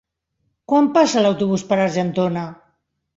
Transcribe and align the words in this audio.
Quan 0.71 0.87
passa 0.95 1.21
l'autobús 1.25 1.65
per 1.73 1.77
Argentona? 1.83 2.47